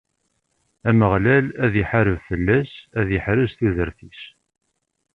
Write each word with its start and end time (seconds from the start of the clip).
Ameɣlal 0.89 1.45
ad 1.63 1.73
iḥareb 1.81 2.17
fell-as, 2.27 2.71
ad 2.99 3.07
iḥrez 3.17 3.51
tudert-is. 3.57 4.21